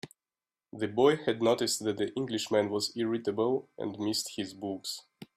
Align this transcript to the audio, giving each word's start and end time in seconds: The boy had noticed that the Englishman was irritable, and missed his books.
The 0.73 0.87
boy 0.87 1.17
had 1.27 1.43
noticed 1.43 1.83
that 1.83 1.97
the 1.97 2.11
Englishman 2.15 2.71
was 2.71 2.91
irritable, 2.97 3.69
and 3.77 3.99
missed 3.99 4.31
his 4.35 4.51
books. 4.55 5.03